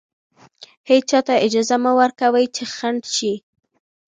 هېچا 0.89 1.19
ته 1.27 1.33
اجازه 1.47 1.75
مه 1.83 1.91
ورکوئ 1.99 2.45
چې 2.55 2.63
خنډ 2.75 3.01
شي. 3.15 3.33